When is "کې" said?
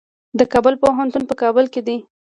1.73-1.81